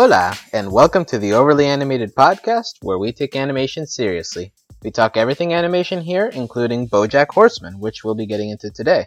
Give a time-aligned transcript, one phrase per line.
[0.00, 4.52] Hola, and welcome to the Overly Animated Podcast, where we take animation seriously.
[4.80, 9.06] We talk everything animation here, including Bojack Horseman, which we'll be getting into today.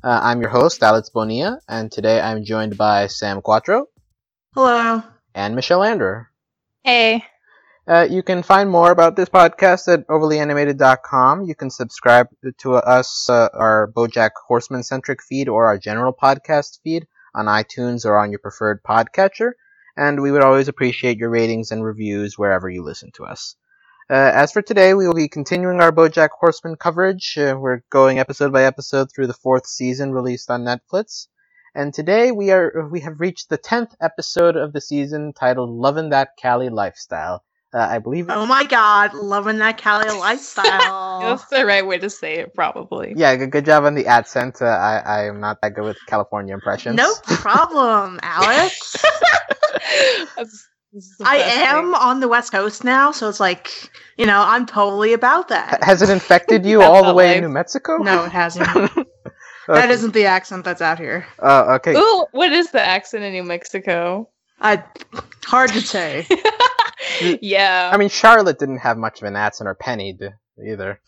[0.00, 3.86] Uh, I'm your host, Alex Bonilla, and today I'm joined by Sam Quattro
[4.54, 5.02] Hello.
[5.34, 6.26] and Michelle Anderer.
[6.84, 7.24] Hey.
[7.88, 11.46] Uh, you can find more about this podcast at overlyanimated.com.
[11.46, 12.28] You can subscribe
[12.58, 18.06] to us, uh, our Bojack Horseman centric feed or our general podcast feed on iTunes
[18.06, 19.54] or on your preferred podcatcher.
[19.98, 23.56] And we would always appreciate your ratings and reviews wherever you listen to us.
[24.08, 27.36] Uh, as for today, we will be continuing our Bojack Horseman coverage.
[27.36, 31.26] Uh, we're going episode by episode through the fourth season released on Netflix.
[31.74, 36.10] And today we are we have reached the tenth episode of the season titled "Loving
[36.10, 37.42] That Cali Lifestyle."
[37.74, 38.30] Uh, I believe.
[38.30, 41.20] Oh my god, loving that Cali lifestyle.
[41.20, 43.14] That's the right way to say it, probably.
[43.16, 44.62] Yeah, good, good job on the accent.
[44.62, 46.96] Uh, I I am not that good with California impressions.
[46.96, 48.96] no problem, Alex.
[50.36, 51.94] That's- this is the I am thing.
[52.00, 53.70] on the West Coast now, so it's like,
[54.16, 55.84] you know, I'm totally about H- that.
[55.84, 57.36] Has it infected you all the way life.
[57.36, 57.98] in New Mexico?
[57.98, 58.66] No, it hasn't.
[59.70, 59.80] Okay.
[59.82, 61.26] That isn't the accent that's out here.
[61.38, 61.94] Uh, okay.
[61.94, 64.30] Ooh, what is the accent in New Mexico?
[64.58, 64.82] I
[65.44, 66.26] hard to say.
[67.42, 70.32] yeah, I mean, Charlotte didn't have much of an accent, or Penny did
[70.66, 71.00] either.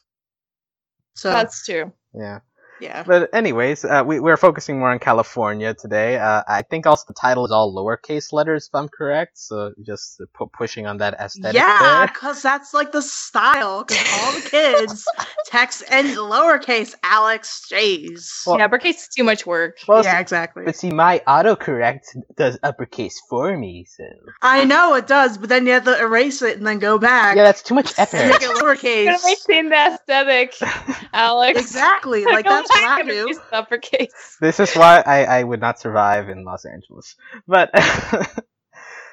[1.15, 1.91] So that's true.
[2.13, 2.41] Yeah.
[2.81, 3.03] Yeah.
[3.07, 6.19] But anyways, uh, we we're focusing more on California today.
[6.19, 9.39] Uh, I think also the title is all lowercase letters, if I'm correct.
[9.39, 11.55] So just pu- pushing on that aesthetic.
[11.57, 13.85] Yeah, because that's like the style.
[13.85, 15.05] Because all the kids
[15.47, 18.43] text in lowercase Alex J's.
[18.47, 19.79] Well- yeah, uppercase is too much work.
[19.89, 20.65] Well, yeah, exactly.
[20.65, 22.01] But see, my autocorrect
[22.37, 24.05] does uppercase for me, so
[24.43, 27.37] I know it does, but then you have to erase it and then go back
[27.37, 28.27] yeah, that's too much and effort.
[28.29, 29.25] make it You're gonna lowercase.
[29.25, 30.55] maintain the aesthetic,
[31.13, 31.61] Alex.
[31.61, 33.41] Exactly, like that's am what I do.
[33.53, 34.37] Uppercase.
[34.41, 37.17] this is why I, I would not survive in Los Angeles.
[37.47, 37.71] But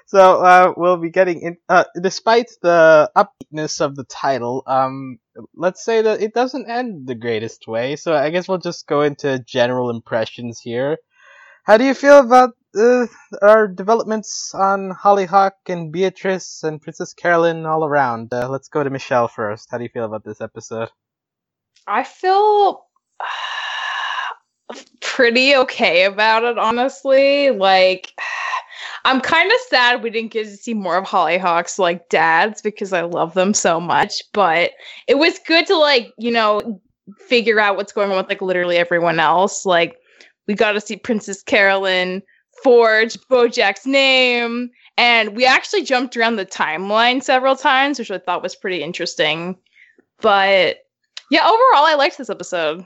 [0.06, 1.58] so uh, we'll be getting in.
[1.68, 5.20] Uh, despite the upbeatness of the title, um,
[5.56, 7.96] let's say that it doesn't end the greatest way.
[7.96, 10.98] So I guess we'll just go into general impressions here.
[11.64, 13.08] How do you feel about uh,
[13.42, 18.34] our developments on Hollyhock and Beatrice and Princess Carolyn all around?
[18.34, 19.68] Uh, let's go to Michelle first.
[19.70, 20.90] How do you feel about this episode?
[21.86, 22.87] I feel
[25.02, 27.52] pretty okay about it, honestly.
[27.52, 28.14] Like,
[29.06, 32.92] I'm kind of sad we didn't get to see more of Hollyhock's like dads because
[32.92, 34.22] I love them so much.
[34.34, 34.72] But
[35.08, 36.82] it was good to like, you know,
[37.18, 39.66] figure out what's going on with like literally everyone else.
[39.66, 39.98] Like,
[40.48, 42.22] we got to see Princess Carolyn
[42.64, 48.44] forge Bojack's name, and we actually jumped around the timeline several times, which I thought
[48.44, 49.58] was pretty interesting.
[50.22, 50.80] But
[51.30, 52.84] yeah, overall, I liked this episode.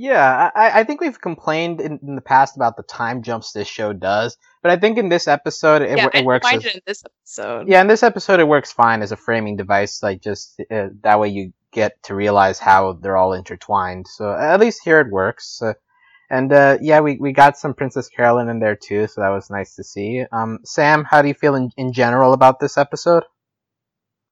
[0.00, 3.66] Yeah, I, I think we've complained in, in the past about the time jumps this
[3.66, 6.46] show does, but I think in this episode it, yeah, I it works.
[6.46, 7.68] as- it in this episode.
[7.68, 10.00] yeah, in this episode it works fine as a framing device.
[10.00, 14.06] Like just uh, that way you get to realize how they're all intertwined.
[14.06, 15.60] So at least here it works.
[15.60, 15.74] Uh,
[16.30, 19.50] and uh, yeah, we, we got some Princess Carolyn in there too, so that was
[19.50, 20.24] nice to see.
[20.30, 23.24] Um, Sam, how do you feel in, in general about this episode?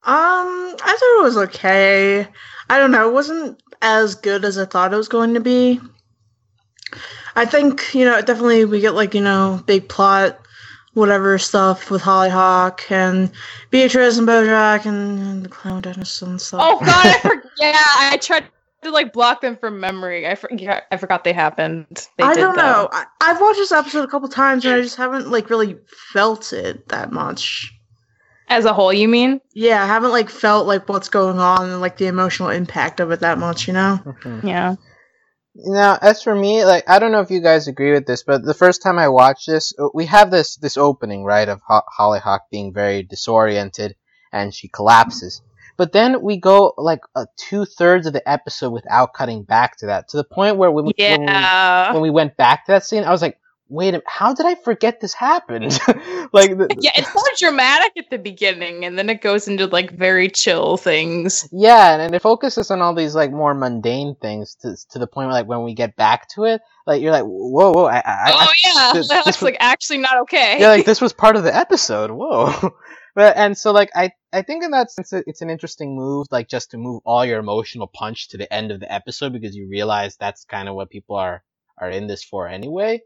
[0.02, 2.28] Um, I thought it was okay.
[2.70, 5.80] I don't know, it wasn't as good as I thought it was going to be.
[7.34, 10.38] I think, you know, definitely we get like, you know, big plot,
[10.94, 13.30] whatever stuff with Hollyhock and
[13.70, 16.60] Beatrice and Bojack and, and the Clown Dentist and stuff.
[16.62, 17.50] Oh god, I forgot.
[17.60, 18.46] yeah, I tried
[18.82, 20.26] to like block them from memory.
[20.26, 20.84] I forgot.
[20.90, 22.06] I forgot they happened.
[22.16, 22.62] They I don't though.
[22.62, 22.88] know.
[22.92, 25.76] I, I've watched this episode a couple times and I just haven't like really
[26.12, 27.75] felt it that much.
[28.48, 29.40] As a whole, you mean?
[29.54, 33.10] Yeah, I haven't like felt like what's going on and like the emotional impact of
[33.10, 34.00] it that much, you know?
[34.42, 34.76] Yeah.
[35.56, 38.44] Now, as for me, like I don't know if you guys agree with this, but
[38.44, 41.80] the first time I watched this, uh, we have this this opening right of Ho-
[41.88, 43.96] Hollyhock being very disoriented
[44.32, 45.40] and she collapses.
[45.78, 49.86] But then we go like uh, two thirds of the episode without cutting back to
[49.86, 52.84] that, to the point where when we, when, we, when we went back to that
[52.84, 53.38] scene, I was like,
[53.68, 55.72] "Wait a how did I forget this happened?"
[56.32, 59.90] like, the, Yeah, it's more dramatic at the beginning, and then it goes into like
[59.92, 61.48] very chill things.
[61.52, 65.06] Yeah, and, and it focuses on all these like more mundane things to to the
[65.06, 67.98] point where like when we get back to it, like you're like, whoa, whoa, I,
[67.98, 70.60] I, oh I, yeah, this- that's this was- like actually not okay.
[70.60, 72.10] yeah, like this was part of the episode.
[72.10, 72.74] Whoa.
[73.16, 76.48] But and so like I I think in that sense it's an interesting move, like
[76.50, 79.66] just to move all your emotional punch to the end of the episode because you
[79.70, 81.42] realize that's kind of what people are
[81.80, 83.00] are in this for anyway.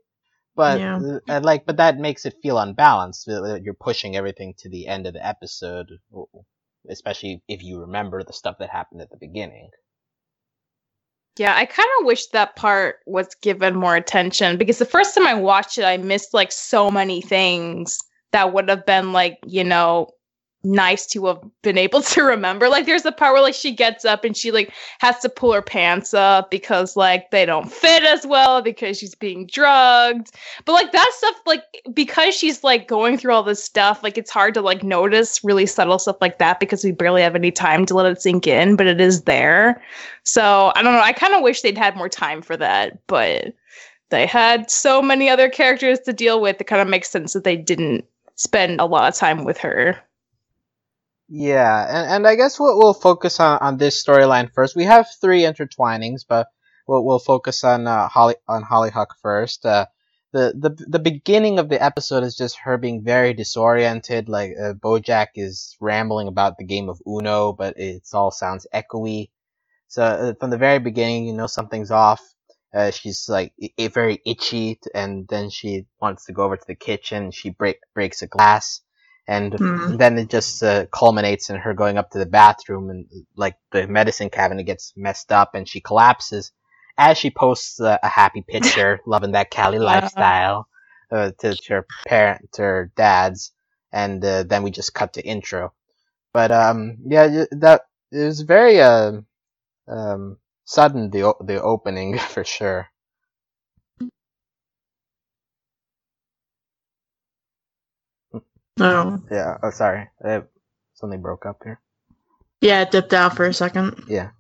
[0.61, 1.01] But Yeah.
[1.27, 3.25] uh, like, but that makes it feel unbalanced.
[3.25, 5.89] that You're pushing everything to the end of the episode,
[6.87, 9.71] especially if you remember the stuff that happened at the beginning.
[11.39, 15.27] Yeah, I kind of wish that part was given more attention because the first time
[15.27, 17.99] I watched it, I missed like so many things
[18.33, 20.11] that would have been like, you know,
[20.63, 22.69] nice to have been able to remember.
[22.69, 25.53] Like there's a part where like she gets up and she like has to pull
[25.53, 30.31] her pants up because like they don't fit as well because she's being drugged.
[30.65, 34.31] But like that stuff like because she's like going through all this stuff, like it's
[34.31, 37.87] hard to like notice really subtle stuff like that because we barely have any time
[37.87, 39.83] to let it sink in, but it is there.
[40.25, 41.01] So I don't know.
[41.01, 43.55] I kind of wish they'd had more time for that, but
[44.11, 46.61] they had so many other characters to deal with.
[46.61, 48.05] It kind of makes sense that they didn't
[48.35, 49.97] spend a lot of time with her.
[51.31, 54.77] Yeah, and, and I guess we'll, we'll focus on, on this storyline first.
[54.77, 56.49] We have three intertwinings, but
[56.87, 59.65] we'll, we'll focus on uh, Holly on Hollyhock first.
[59.65, 59.87] Uh,
[60.33, 64.29] the, the the beginning of the episode is just her being very disoriented.
[64.29, 69.31] Like uh, BoJack is rambling about the game of Uno, but it all sounds echoey.
[69.89, 72.23] So uh, from the very beginning, you know something's off.
[72.75, 76.77] Uh, she's like I- very itchy, and then she wants to go over to the
[76.77, 77.31] kitchen.
[77.33, 78.81] She break breaks a glass
[79.29, 79.95] and Hmm.
[79.99, 83.07] then it just uh, culminates in her going up to the bathroom and
[83.37, 86.53] like the medicine cabinet gets messed up and she collapses
[86.99, 90.09] as she posts uh, a happy picture loving that cali Yeah.
[90.19, 90.69] lifestyle
[91.13, 93.53] uh, to, to her parent to her dad's
[93.93, 95.73] and uh, then we just cut to intro
[96.33, 97.83] but um yeah that
[98.13, 99.13] it was very uh,
[99.89, 102.89] um sudden the o- the opening for sure
[108.81, 109.23] No.
[109.31, 110.41] yeah oh sorry uh,
[110.95, 111.81] something broke up here
[112.61, 114.05] Yeah, it dipped out for a second.
[114.07, 114.31] Yeah.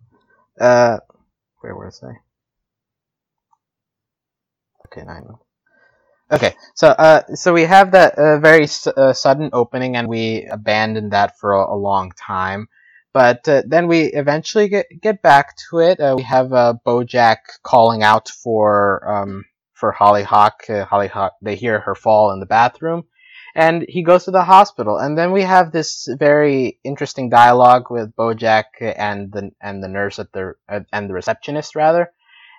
[0.60, 0.98] Uh,
[1.60, 2.12] where was I?
[4.87, 5.40] Okay, know.
[6.32, 11.12] Okay, so uh, so we have that uh, very uh, sudden opening, and we abandoned
[11.12, 12.69] that for a, a long time.
[13.12, 15.98] But uh, then we eventually get get back to it.
[15.98, 20.69] Uh, we have uh, BoJack calling out for um for Hollyhock.
[20.69, 21.32] Uh, Hollyhock.
[21.42, 23.04] They hear her fall in the bathroom,
[23.55, 24.99] and he goes to the hospital.
[24.99, 30.19] And then we have this very interesting dialogue with BoJack and the and the nurse
[30.19, 32.12] at the uh, and the receptionist rather,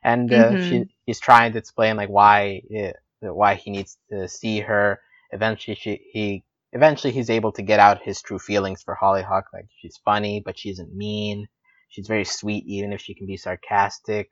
[0.03, 0.57] and uh, Mhm.
[0.57, 4.99] she he's trying to explain like why uh, why he needs to see her.
[5.31, 6.43] Eventually, she he
[6.73, 9.45] eventually he's able to get out his true feelings for Hollyhock.
[9.53, 11.47] Like she's funny, but she isn't mean.
[11.89, 14.29] She's very sweet, even if she can be sarcastic.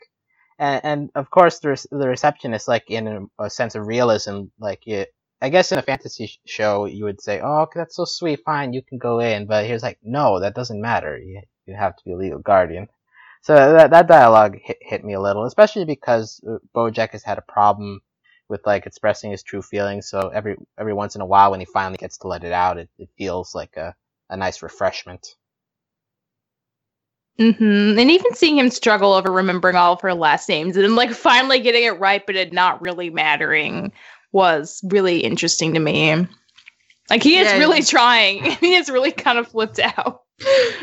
[0.58, 4.86] And, and of course, the, the receptionist, like in a, a sense of realism, like
[4.88, 5.10] it,
[5.42, 8.42] I guess in a fantasy sh- show, you would say, "Oh, that's so sweet.
[8.46, 11.18] Fine, you can go in." But here's like, "No, that doesn't matter.
[11.18, 11.42] You
[11.76, 12.88] have to be a legal guardian."
[13.42, 17.38] So that that dialogue hit hit me a little, especially because uh, BoJack has had
[17.38, 18.02] a problem
[18.50, 20.10] with like expressing his true feelings.
[20.10, 22.78] So every every once in a while, when he finally gets to let it out,
[22.80, 23.96] it, it feels like a
[24.30, 25.36] a nice refreshment.
[27.38, 31.12] hmm And even seeing him struggle over remembering all of her last names and like
[31.12, 33.94] finally getting it right, but it not really mattering
[34.32, 36.28] was really interesting to me.
[37.10, 38.44] Like he is Yeah, really he- trying.
[38.60, 40.24] he is really kind of flipped out.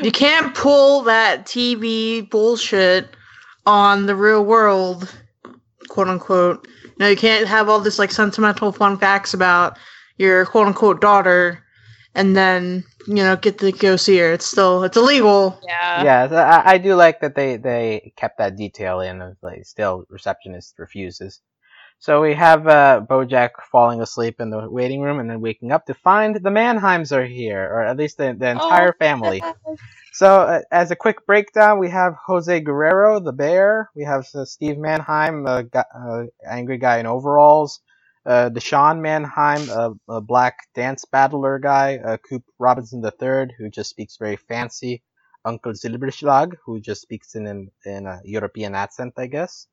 [0.03, 3.09] You can't pull that TV bullshit
[3.65, 5.15] on the real world,
[5.89, 6.67] quote unquote.
[6.85, 9.79] You know, you can't have all this like sentimental fun facts about
[10.19, 11.63] your quote unquote daughter
[12.15, 14.33] and then, you know, get to go see her.
[14.33, 15.59] It's still it's illegal.
[15.67, 16.03] Yeah.
[16.05, 20.05] yeah, I, I do like that they they kept that detail in of like still
[20.11, 21.41] receptionist refuses.
[21.99, 25.87] So we have uh, BoJack falling asleep in the waiting room and then waking up
[25.87, 29.47] to find the Manheims are here, or at least the, the entire family.
[30.13, 33.91] So, uh, as a quick breakdown, we have Jose Guerrero, the bear.
[33.97, 37.81] We have uh, Steve Mannheim, gu- uh, angry guy in overalls.
[38.27, 41.99] Uh, Deshaun Mannheim, a, a black dance battler guy.
[41.99, 45.03] Uh, Coop Robinson III, who just speaks very fancy.
[45.45, 49.69] Uncle Silberschlag, who just speaks in an, in a European accent, I guess.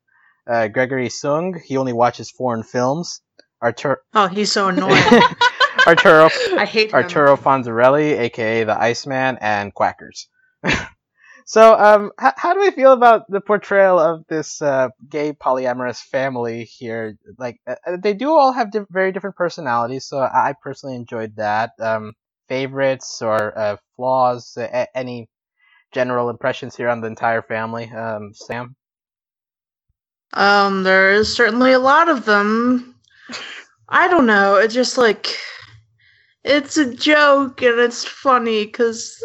[0.50, 3.22] Uh, Gregory Hsung, he only watches foreign films.
[3.62, 5.04] Artur- Oh, he's so annoying.
[5.88, 6.96] Arturo I hate him.
[6.96, 10.28] Arturo Fonzerelli, aka the Iceman, and Quackers.
[11.46, 16.00] so, um, h- how do we feel about the portrayal of this uh, gay polyamorous
[16.00, 17.18] family here?
[17.38, 21.36] Like, uh, uh, they do all have very different personalities, so I I personally enjoyed
[21.38, 21.72] that.
[21.80, 22.14] Um,
[22.50, 24.56] favorites or uh, flaws?
[24.58, 25.30] Uh, a- any
[25.94, 27.90] general impressions here on the entire family?
[27.90, 28.76] Um, Sam.
[30.34, 32.96] Um, there is certainly a lot of them.
[33.90, 34.56] I don't know.
[34.56, 35.36] It's just like
[36.44, 39.18] it's a joke and it's funny because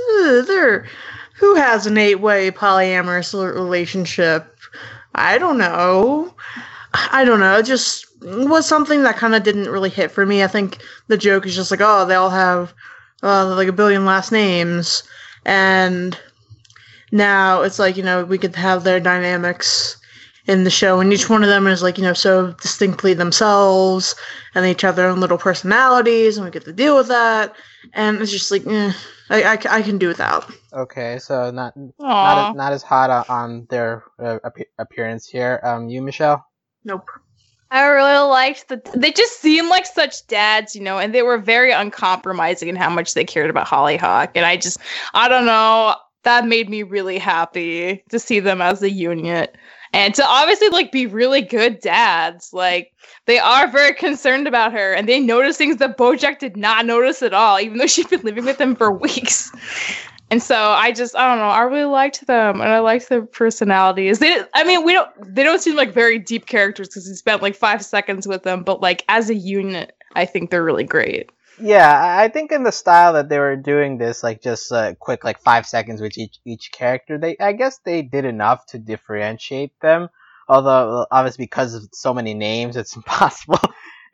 [0.47, 0.87] they're
[1.35, 4.57] who has an eight-way polyamorous relationship.
[5.15, 6.35] I don't know.
[6.93, 7.59] I don't know.
[7.59, 10.43] It just was something that kind of didn't really hit for me.
[10.43, 12.75] I think the joke is just like, oh, they all have
[13.23, 15.03] uh, like a billion last names,
[15.47, 16.19] and
[17.13, 19.97] now it's like you know we could have their dynamics
[20.49, 24.17] in the show, and each one of them is like you know so distinctly themselves,
[24.55, 27.55] and they each have their own little personalities, and we get to deal with that.
[27.93, 28.93] And it's just like, eh,
[29.31, 30.51] I, I, I can do without.
[30.73, 32.51] Okay, so not not Aw.
[32.51, 34.39] as, not as hot on, on their uh,
[34.79, 35.61] appearance here.
[35.63, 36.45] Um, you, Michelle.
[36.85, 37.09] Nope.
[37.71, 38.81] I really liked the.
[38.95, 42.89] They just seemed like such dads, you know, and they were very uncompromising in how
[42.89, 44.31] much they cared about Hollyhock.
[44.35, 44.79] And I just,
[45.13, 49.55] I don't know, that made me really happy to see them as a unit
[49.93, 52.53] and to obviously like be really good dads.
[52.53, 52.93] Like
[53.27, 57.23] they are very concerned about her, and they notice things that BoJack did not notice
[57.23, 59.51] at all, even though she'd been living with them for weeks.
[60.31, 63.23] And so I just I don't know I really liked them and I liked their
[63.23, 64.19] personalities.
[64.19, 67.43] They I mean we don't they don't seem like very deep characters because we spent
[67.43, 71.31] like five seconds with them, but like as a unit, I think they're really great.
[71.61, 75.25] Yeah, I think in the style that they were doing this, like just uh, quick,
[75.25, 79.73] like five seconds with each each character, they I guess they did enough to differentiate
[79.81, 80.09] them.
[80.49, 83.61] Although obviously because of so many names, it's impossible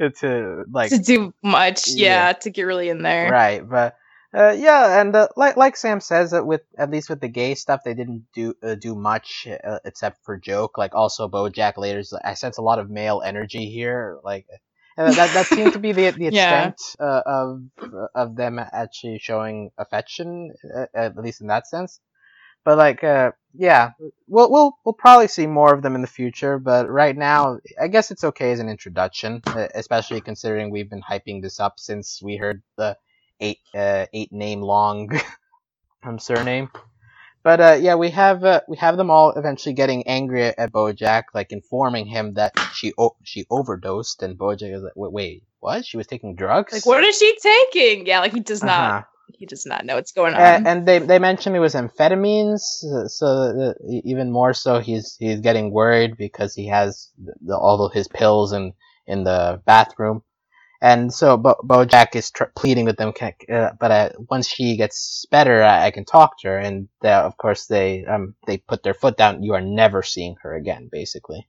[0.00, 2.32] to like to do much, yeah, Yeah.
[2.32, 3.30] to get really in there.
[3.30, 3.68] right.
[3.68, 3.96] But
[4.32, 7.54] uh, yeah, and uh, like like Sam says, that with at least with the gay
[7.54, 10.78] stuff, they didn't do uh, do much uh, except for joke.
[10.78, 14.18] Like also BoJack later's, I sense a lot of male energy here.
[14.24, 14.46] Like.
[14.96, 16.72] And that, that seemed to be the the Yeah.
[16.72, 17.62] extent uh, of
[18.14, 22.00] of them actually showing affection, uh, at least in that sense.
[22.64, 23.90] But like, uh, yeah,
[24.28, 26.58] we'll we'll we'll probably see more of them in the future.
[26.58, 31.02] But right now, I guess it's okay as an introduction, uh, especially considering we've been
[31.02, 32.96] hyping this up since we heard the
[33.40, 35.10] eight uh, eight name long
[36.04, 36.70] um, surname.
[37.44, 41.24] But uh, yeah, we have uh, we have them all eventually getting angry at, BoJack,
[41.34, 45.84] like informing him that she o- she overdosed, and BoJack is like, wait, wait, what?
[45.84, 46.72] She was taking drugs?
[46.72, 48.06] Like what is she taking?
[48.06, 49.02] Yeah, like he does not Uh-huh.
[49.38, 50.40] he does not know what's going on.
[50.40, 55.16] A- and they they mentioned it was amphetamines, uh, so uh, even more so, he's
[55.18, 57.10] he's getting worried because he has
[57.46, 58.72] the, all of his pills in
[59.06, 60.22] in the bathroom,
[60.82, 64.76] and so Bo- BoJack is tr- pleading with them, can, uh, but uh, once she
[64.76, 68.82] gets better, I, I can talk to her, and of course they um they put
[68.82, 69.42] their foot down.
[69.42, 71.48] You are never seeing her again, basically.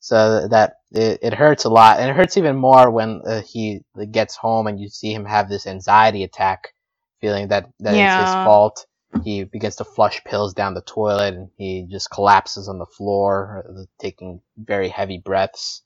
[0.00, 3.82] So that it, it hurts a lot, and it hurts even more when uh, he
[4.10, 6.72] gets home and you see him have this anxiety attack
[7.20, 8.86] feeling that, that it's his fault.
[9.24, 13.64] He begins to flush pills down the toilet and he just collapses on the floor,
[13.68, 15.82] uh, taking very heavy breaths.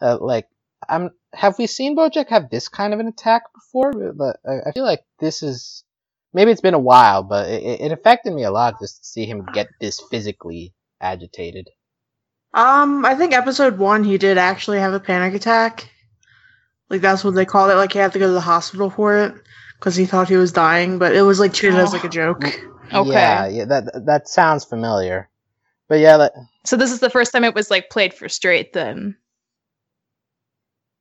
[0.00, 0.46] Uh, like,
[0.88, 3.92] I'm, have we seen Bojack have this kind of an attack before?
[4.12, 5.84] But I, I feel like this is,
[6.32, 9.26] maybe it's been a while, but it, it affected me a lot just to see
[9.26, 11.68] him get this physically agitated.
[12.52, 15.90] Um, I think episode one he did actually have a panic attack.
[16.88, 17.76] Like that's what they called it.
[17.76, 19.34] Like he had to go to the hospital for it
[19.78, 22.44] because he thought he was dying, but it was like treated as like a joke.
[22.92, 23.10] Okay.
[23.10, 25.28] Yeah, yeah, that that sounds familiar.
[25.88, 26.32] But yeah, that,
[26.64, 29.16] so this is the first time it was like played for straight then.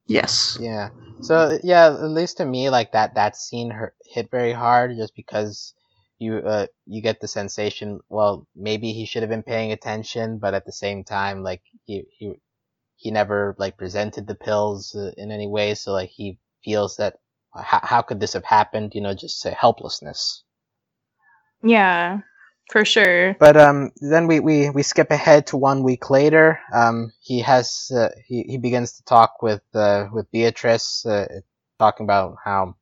[0.08, 0.60] Yes.
[0.60, 0.90] Yeah.
[1.22, 5.16] So yeah, at least to me, like that that scene hurt, hit very hard, just
[5.16, 5.74] because
[6.20, 8.00] you uh you get the sensation.
[8.10, 12.06] Well, maybe he should have been paying attention, but at the same time, like he
[12.18, 12.34] he
[12.96, 17.18] he never like presented the pills uh, in any way, so like he feels that
[17.54, 18.96] how how could this have happened?
[18.96, 20.44] You know, just say helplessness.
[21.64, 22.22] Yeah,
[22.74, 23.36] for sure.
[23.40, 26.60] But um, then we, we, we skip ahead to one week later.
[26.74, 31.28] Um, he has uh, he he begins to talk with uh, with Beatrice, uh,
[31.80, 32.76] talking about how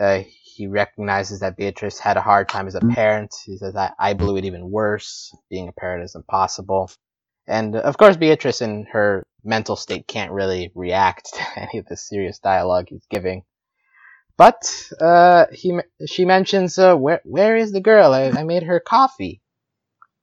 [0.00, 3.34] uh, he recognizes that Beatrice had a hard time as a parent.
[3.44, 5.36] He says, "I, I blew it even worse.
[5.50, 6.90] Being a parent is impossible."
[7.46, 11.96] And of course, Beatrice in her mental state can't really react to any of the
[11.96, 13.42] serious dialogue he's giving.
[14.40, 18.14] But uh, he she mentions uh, where where is the girl?
[18.14, 19.42] I, I made her coffee,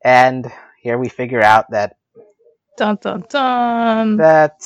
[0.03, 1.97] and here we figure out that
[2.77, 4.17] Dun dun dun.
[4.17, 4.57] that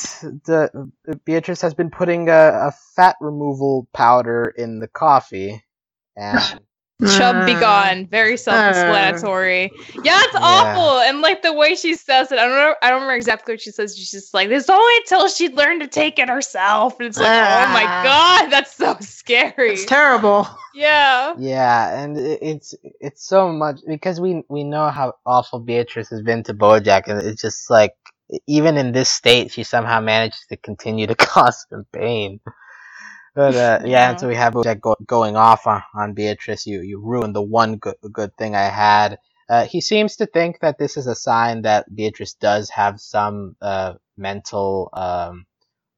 [0.45, 0.89] the
[1.25, 5.61] Beatrice has been putting a, a fat removal powder in the coffee,
[6.15, 6.61] and
[7.05, 8.07] Chub be Uh, gone.
[8.07, 9.71] Very self-explanatory.
[10.03, 10.39] yeah, it's Yeah.
[10.41, 10.99] awful.
[11.01, 12.75] And like the way she says it, I don't know.
[12.81, 13.97] I don't remember exactly what she says.
[13.97, 17.27] She's just like, "This only until she learned to take it herself." And it's like,
[17.27, 18.03] oh my Ah.
[18.03, 19.71] god, that's so scary.
[19.73, 20.47] It's terrible.
[20.75, 21.33] yeah.
[21.37, 26.21] yeah, and it, it's it's so much because we we know how awful Beatrice has
[26.21, 27.93] been to BoJack, and it's just like
[28.47, 32.39] even in this state, she somehow manages to continue to cause him pain.
[33.35, 34.09] But uh, yeah, Yeah.
[34.09, 36.65] and so we have Bojack go- going off on, on Beatrice.
[36.65, 39.19] You you ruined the one good good thing I had.
[39.49, 43.55] Uh, he seems to think that this is a sign that Beatrice does have some
[43.61, 45.45] uh, mental um,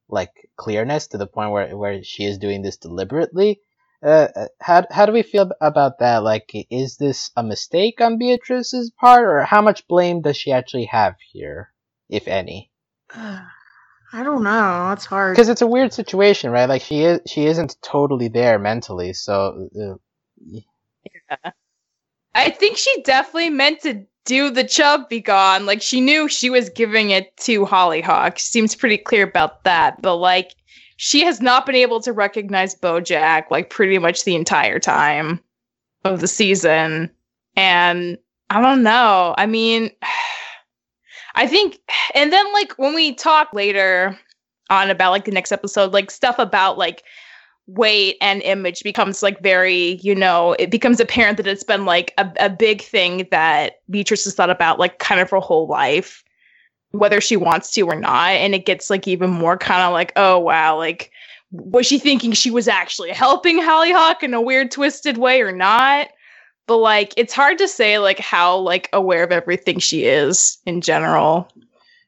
[0.10, 3.62] like clearness to the point where where she is doing this deliberately.
[4.04, 6.24] Uh, uh, how how do we feel about that?
[6.24, 10.86] Like, is this a mistake on Beatrice's part, or how much blame does she actually
[10.86, 11.72] have here?
[12.10, 12.72] if any?
[14.14, 14.90] I don't know.
[14.90, 15.36] That's hard.
[15.36, 16.70] Because it's a weird situation, right?
[16.70, 19.70] Like she is, she isn't totally there mentally, so.
[21.32, 21.50] Uh,
[22.36, 25.66] I think she definitely meant to do the chub be gone.
[25.66, 28.40] Like she knew she was giving it to Hollyhock.
[28.40, 30.02] Seems pretty clear about that.
[30.02, 30.56] But like
[30.98, 35.40] she has not been able to recognize Bojack like pretty much the entire time
[36.06, 37.10] of the season.
[37.56, 38.18] And
[38.50, 39.34] I don't know.
[39.38, 39.92] I mean,
[41.36, 41.80] I think,
[42.14, 44.18] and then like when we talk later
[44.70, 47.04] on about like the next episode, like stuff about like
[47.68, 52.14] weight and image becomes like very, you know, it becomes apparent that it's been like
[52.18, 56.24] a, a big thing that Beatrice has thought about like kind of her whole life,
[56.92, 58.32] whether she wants to or not.
[58.32, 61.12] And it gets like even more kind of like, oh wow, like
[61.52, 66.10] was she thinking she was actually helping Hollyhock in a weird twisted way or not?
[66.68, 70.82] But like it's hard to say like how like aware of everything she is in
[70.82, 71.50] general.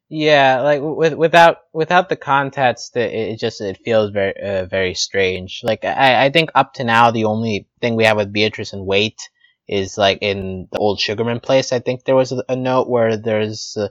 [0.07, 4.93] Yeah, like with without without the context, it, it just it feels very uh, very
[4.93, 5.61] strange.
[5.63, 8.85] Like I I think up to now the only thing we have with Beatrice and
[8.85, 9.29] weight
[9.67, 11.73] is like in the old Sugarman place.
[11.73, 13.89] I think there was a, a note where there's uh,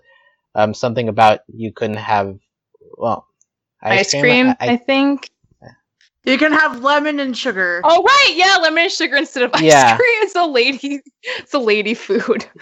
[0.55, 2.39] um something about you couldn't have
[2.97, 3.27] well
[3.83, 4.49] ice, ice cream.
[4.49, 5.31] I, I, think
[6.25, 7.81] you can have lemon and sugar.
[7.85, 9.97] Oh right, yeah, lemon and sugar instead of ice yeah.
[9.97, 10.23] cream.
[10.23, 12.47] It's a lady, it's a lady food.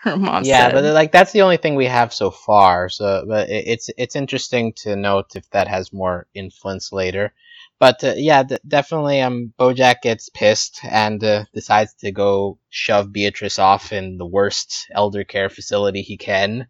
[0.00, 0.72] Her mom yeah, said.
[0.72, 2.88] but like that's the only thing we have so far.
[2.88, 7.34] So, but it's it's interesting to note if that has more influence later.
[7.80, 9.20] But uh, yeah, d- definitely.
[9.22, 14.86] Um, Bojack gets pissed and uh, decides to go shove Beatrice off in the worst
[14.92, 16.68] elder care facility he can.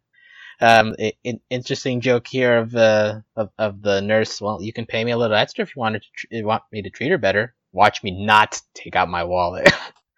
[0.60, 0.94] Um,
[1.48, 4.40] interesting joke here of the of, of the nurse.
[4.40, 6.90] Well, you can pay me a little extra if you wanted to want me to
[6.90, 7.54] treat her better.
[7.72, 9.72] Watch me not take out my wallet.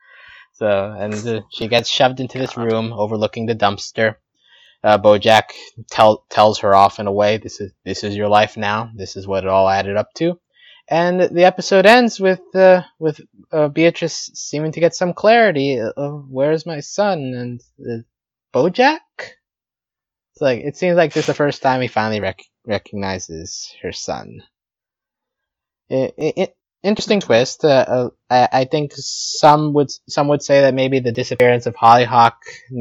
[0.54, 4.16] so, and uh, she gets shoved into this room overlooking the dumpster.
[4.82, 5.50] Uh, Bojack
[5.90, 7.37] tell, tells her off in a way.
[7.37, 8.90] This is this is your life now.
[8.96, 10.40] This is what it all added up to.
[10.88, 13.21] And the episode ends with uh, with
[13.52, 18.02] uh, Beatrice seeming to get some clarity of where's my son and uh,
[18.52, 18.99] Bojack.
[20.32, 23.92] It's like it seems like this is the first time he finally rec- recognizes her
[23.92, 24.42] son.
[25.90, 27.64] It, it, interesting twist.
[27.64, 31.76] Uh, uh, I, I, think some would some would say that maybe the disappearance of
[31.76, 32.36] Hollyhock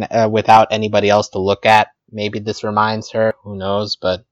[0.10, 3.36] uh, without anybody else to look at, maybe this reminds her.
[3.44, 3.98] Who knows?
[3.98, 4.24] But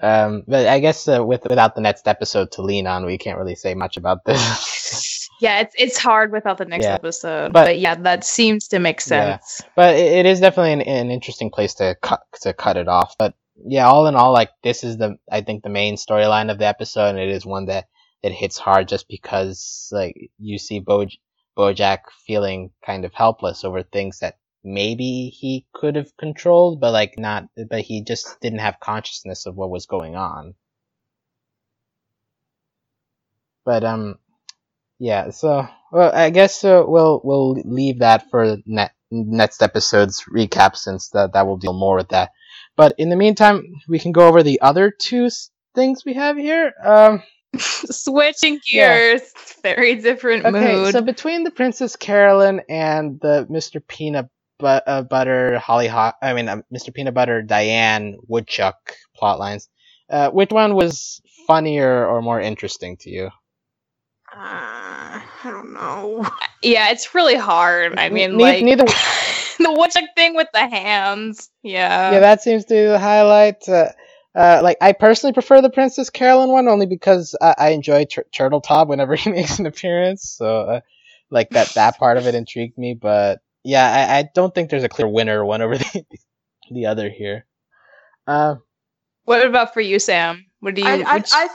[0.00, 3.38] um, but I guess uh, with without the next episode to lean on, we can't
[3.38, 4.40] really say much about this.
[5.42, 6.94] yeah, it's it's hard without the next yeah.
[6.94, 7.52] episode.
[7.52, 9.60] But, but, yeah, that seems to make sense.
[9.60, 9.70] Yeah.
[9.74, 13.16] But it, it is definitely an, an interesting place to cut to cut it off.
[13.18, 13.34] But
[13.66, 16.66] yeah, all in all, like this is the I think the main storyline of the
[16.66, 17.86] episode, and it is one that
[18.22, 21.06] it hits hard just because like you see Bo
[21.58, 27.14] Bojack feeling kind of helpless over things that maybe he could have controlled, but like
[27.18, 30.54] not, but he just didn't have consciousness of what was going on.
[33.64, 34.18] But um,
[35.02, 38.56] yeah, so well, I guess uh, we'll we'll leave that for
[39.10, 42.30] next episode's recap since that that will deal more with that.
[42.76, 45.28] But in the meantime, we can go over the other two
[45.74, 46.72] things we have here.
[46.84, 47.24] Um,
[47.58, 49.74] Switching gears, yeah.
[49.74, 50.92] very different okay, mood.
[50.92, 53.84] So between the Princess Carolyn and the Mr.
[53.84, 54.28] Peanut
[54.60, 56.94] but, uh, Butter Hollyhock, I mean uh, Mr.
[56.94, 58.76] Peanut Butter Diane Woodchuck
[59.20, 59.66] plotlines,
[60.08, 63.30] uh, which one was funnier or more interesting to you?
[64.34, 66.26] Uh, I don't know.
[66.62, 67.98] Yeah, it's really hard.
[67.98, 68.84] I mean, ne- like neither
[69.58, 71.50] the woodchuck thing with the hands.
[71.62, 72.12] Yeah.
[72.12, 73.68] Yeah, that seems to highlight.
[73.68, 73.88] Uh,
[74.34, 78.26] uh, like I personally prefer the Princess Carolyn one only because I, I enjoy Tur-
[78.32, 80.30] Turteltaub whenever he makes an appearance.
[80.30, 80.80] So, uh,
[81.30, 82.94] like that that part of it intrigued me.
[82.94, 86.04] But yeah, I, I don't think there's a clear winner one over the
[86.70, 87.44] the other here.
[88.26, 88.56] Uh,
[89.24, 90.46] what about for you, Sam?
[90.60, 90.88] What do you?
[90.88, 91.30] I, which...
[91.32, 91.48] I,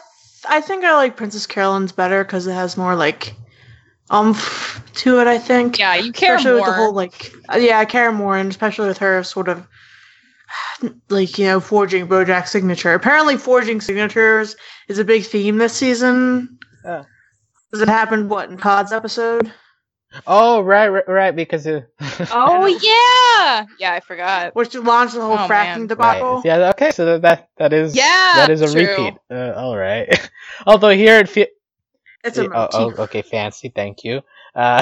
[0.47, 3.35] I think I like Princess Carolyn's better because it has more like
[4.09, 5.27] umph to it.
[5.27, 5.79] I think.
[5.79, 6.37] Yeah, you care more.
[6.37, 6.61] especially more.
[6.61, 7.33] with the whole like.
[7.51, 9.67] Uh, yeah, I care more, and especially with her sort of
[11.09, 12.93] like you know forging Bojack's signature.
[12.93, 14.55] Apparently, forging signatures
[14.87, 16.57] is a big theme this season.
[16.85, 17.03] Uh.
[17.71, 19.51] Does it happen what in Todd's episode?
[20.25, 21.83] Oh right, right, right because of
[22.31, 24.55] oh yeah, yeah, I forgot.
[24.55, 25.87] Which launched the whole oh, fracking man.
[25.87, 26.35] debacle.
[26.35, 26.45] Right.
[26.45, 28.87] Yeah, okay, so that that is yeah, that is a true.
[28.87, 29.13] repeat.
[29.29, 30.29] Uh, all right.
[30.65, 31.49] Although here it feels.
[32.23, 34.21] It's a oh, oh, okay, fancy, thank you.
[34.55, 34.81] Uh,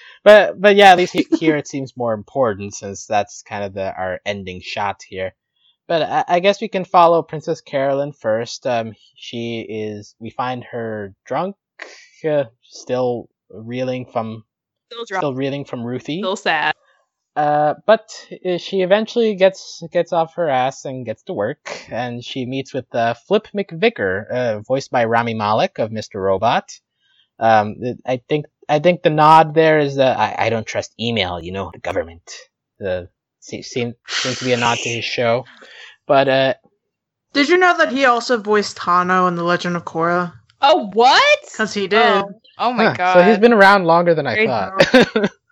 [0.24, 3.92] but but yeah, at least here it seems more important since that's kind of the
[3.94, 5.34] our ending shot here.
[5.86, 8.66] But I, I guess we can follow Princess Carolyn first.
[8.66, 10.14] Um, she is.
[10.18, 11.56] We find her drunk,
[12.24, 14.44] uh, still reeling from
[14.90, 15.20] Still drunk.
[15.22, 16.20] Still reeling from Ruthie.
[16.20, 16.74] Still sad.
[17.36, 18.10] uh, but
[18.44, 22.72] uh, she eventually gets gets off her ass and gets to work, and she meets
[22.74, 26.20] with uh, Flip McVicker, uh, voiced by Rami Malek of Mr.
[26.22, 26.72] Robot.
[27.38, 31.40] Um, I think I think the nod there is that I, I don't trust email,
[31.40, 32.30] you know, the government.
[32.78, 33.08] The
[33.40, 35.44] se- seem seems to be a nod to his show,
[36.06, 36.54] but uh,
[37.34, 40.32] Did you know that he also voiced Tahno in The Legend of Korra?
[40.60, 41.38] Oh, what?
[41.44, 42.00] Because he did.
[42.00, 43.14] Oh, oh my huh, god.
[43.14, 45.30] so he's been around longer than I Great thought.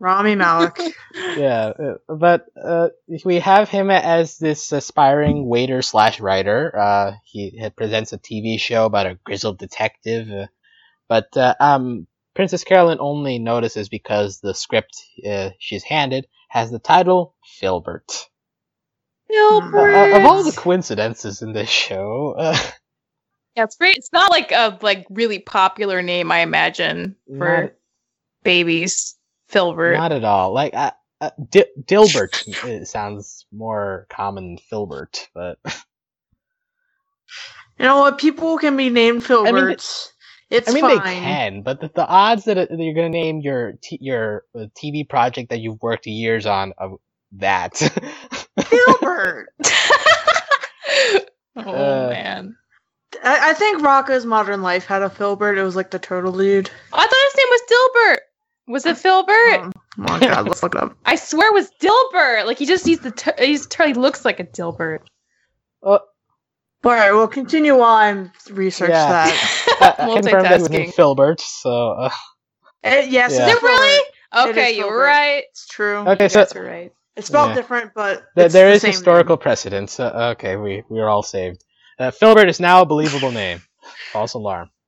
[0.00, 0.78] Rami Malek.
[1.36, 2.88] yeah, uh, but uh,
[3.24, 6.76] we have him as this aspiring waiter slash writer.
[6.78, 10.46] Uh, he, he presents a TV show about a grizzled detective, uh,
[11.08, 16.78] but uh, um, Princess Carolyn only notices because the script uh, she's handed has the
[16.78, 18.26] title Philbert.
[19.28, 20.12] Philbert.
[20.14, 22.56] Uh, of all the coincidences in this show, uh,
[23.58, 23.96] yeah, it's great.
[23.96, 27.72] It's not like a like really popular name, I imagine, for Not-
[28.44, 29.16] babies.
[29.50, 29.94] Philbert.
[29.96, 30.52] not at all.
[30.52, 35.58] Like uh, uh, Di- Dilbert it sounds more common than Philbert, but.
[37.78, 38.18] You know what?
[38.18, 40.08] People can be named Filberts.
[40.50, 40.98] mean, it's I mean, fine.
[40.98, 43.98] they can, but the, the odds that, it, that you're going to name your t-
[44.00, 46.98] your uh, TV project that you've worked years on of
[47.32, 47.72] that.
[48.58, 49.46] Philbert.
[51.56, 52.56] oh Uh, man.
[53.22, 55.56] I, I think Rocko's Modern Life had a Filburt.
[55.56, 56.70] It was like the turtle dude.
[56.92, 58.18] I thought his name was Dilbert.
[58.72, 59.62] Was it Filburt?
[59.64, 60.96] Um, oh my god, let's look it up.
[61.06, 62.44] I swear it was Dilbert.
[62.46, 65.00] Like he just needs the t- he's he looks like a Dilbert.
[65.82, 66.00] Uh, All
[66.84, 69.08] right, we'll continue while I research Yeah.
[69.08, 69.96] that.
[69.98, 70.94] I, I confirmed that was named Multitasking.
[70.94, 71.40] Filburt.
[71.40, 72.10] So uh,
[72.84, 73.48] Eh, yes, Yeah.
[73.48, 74.04] Is it really?
[74.50, 75.44] Okay, is you were right.
[75.50, 75.96] It's true.
[76.06, 76.92] okay, You so guys were right.
[77.16, 77.54] It's spelled Yeah.
[77.54, 79.42] different, but th- it's there the is same historical name.
[79.42, 79.98] precedence.
[79.98, 81.64] Uh, okay, we we are all saved.
[81.98, 83.62] Uh, Philbert is now a believable name.
[84.12, 84.70] False alarm.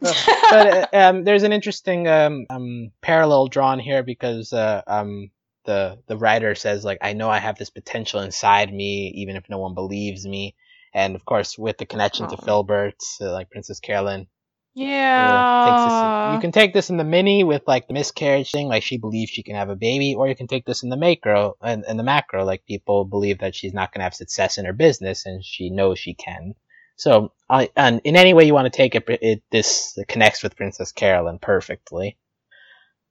[0.00, 0.14] But
[0.52, 5.30] uh, um, there's an interesting um, um, parallel drawn here because uh, um,
[5.64, 9.50] the the writer says like I know I have this potential inside me even if
[9.50, 10.54] no one believes me,
[10.94, 12.46] and of course with the connection to Aw.
[12.46, 14.28] Philbert, uh, like Princess Carolyn,
[14.76, 16.34] Yeah.
[16.34, 19.30] you can take this in the mini with like the miscarriage thing, like she believes
[19.30, 21.96] she can have a baby, or you can take this in the macro and in
[21.96, 25.24] the macro, like people believe that she's not going to have success in her business
[25.24, 26.54] and she knows she can.
[26.96, 30.56] So, I, and in any way you want to take it, it this connects with
[30.56, 32.18] Princess Carolyn perfectly.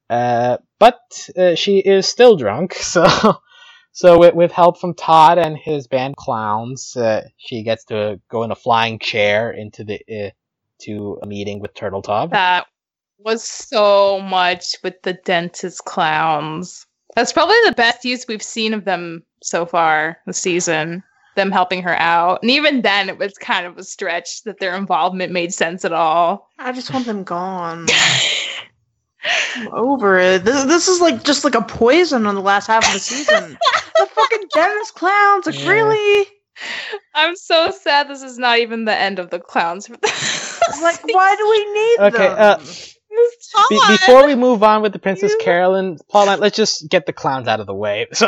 [0.08, 1.00] Uh, but
[1.36, 3.08] uh, she is still drunk, so
[3.92, 8.44] so with, with help from Todd and his band clowns, uh, she gets to go
[8.44, 10.30] in a flying chair into the uh,
[10.82, 12.32] to a meeting with Turteltaub.
[12.32, 12.68] That
[13.20, 16.86] was so much with the dentist clowns.
[17.16, 21.02] That's probably the best use we've seen of them so far this season.
[21.36, 22.42] Them helping her out.
[22.42, 25.94] And even then it was kind of a stretch that their involvement made sense at
[25.94, 26.50] all.
[26.60, 27.88] I just want them gone.
[29.56, 30.46] I'm over it.
[30.46, 33.58] This, this is like just like a poison on the last half of the season.
[33.98, 35.70] the fucking dentist clowns, like Yeah.
[35.70, 36.28] really?
[37.16, 39.90] I'm so sad this is not even the end of the clowns.
[40.82, 42.38] Like, why do we need Okay, them?
[42.40, 46.90] uh, It's Be- before we move on with the Princess You- Carolyn plotline, let's just
[46.90, 48.08] get the clowns out of the way.
[48.16, 48.28] So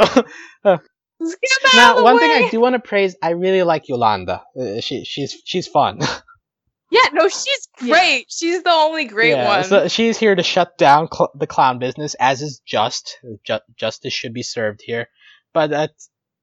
[1.19, 2.30] Let's get them out now, of the one thing.
[2.45, 4.43] I do want to praise, I really like Yolanda.
[4.60, 6.00] Uh, she she's she's fun.
[6.89, 8.28] Yeah, no, she's great.
[8.30, 9.63] She's the only great Yeah, one.
[9.65, 13.17] So she's here to shut down cl- the clown business, as is just.
[13.43, 15.10] Ju- justice should be served here.
[15.54, 15.91] But that,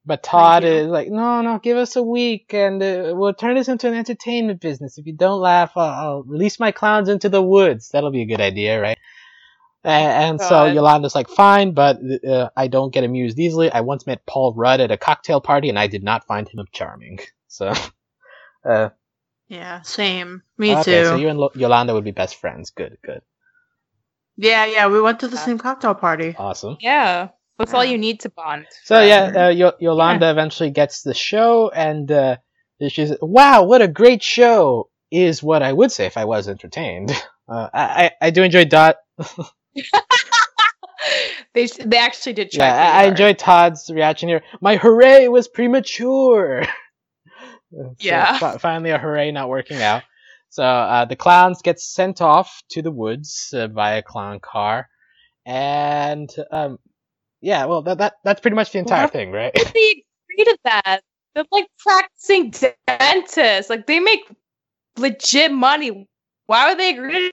[0.07, 3.69] but Todd is like, no, no, give us a week, and uh, we'll turn this
[3.69, 4.99] into an entertainment business.
[4.99, 7.91] If you don't laugh, I'll, I'll release my clowns into the woods.
[7.91, 8.99] That'll be a good idea, right?
[9.83, 10.75] And, and so God.
[10.75, 13.71] Yolanda's like, fine, but uh, I don't get amused easily.
[13.71, 16.65] I once met Paul Rudd at a cocktail party, and I did not find him
[16.73, 17.21] charming.
[17.47, 17.73] So,
[18.69, 18.89] uh,
[19.47, 20.43] yeah, same.
[20.59, 21.05] Me okay, too.
[21.05, 22.71] so you and Lo- Yolanda would be best friends.
[22.71, 23.21] Good, good,
[24.37, 26.35] Yeah, yeah, we went to the same cocktail party.
[26.37, 26.77] awesome.
[26.81, 28.67] yeah, that's all you need to bond.
[28.85, 32.37] So yeah, uh, Yo- Yolanda eventually gets the show, and uh,
[32.89, 34.91] she's wow, what a great show!
[35.11, 37.13] Is what I would say if I was entertained.
[37.47, 38.97] Uh, I, I do enjoy Dot.
[41.53, 42.67] they they actually did try.
[42.67, 43.09] Yeah, I, I hard.
[43.11, 44.43] enjoy Todd's reaction here.
[44.63, 46.65] My hooray was premature.
[47.71, 48.39] So Yeah.
[48.39, 50.05] fi- finally, a hooray not working out.
[50.49, 54.89] So uh, the clowns get sent off to the woods uh, by a clown car,
[55.45, 56.79] and um,
[57.45, 59.55] yeah, well that, that that's pretty much the entire thing, right?
[59.75, 61.03] They agree to that?
[61.35, 62.53] They're like practicing
[62.89, 63.71] dentists.
[63.71, 64.21] Like they make
[64.99, 66.09] legit money.
[66.47, 67.33] Why would they agree to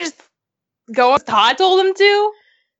[0.00, 0.22] just
[0.94, 2.32] go as Todd told them to?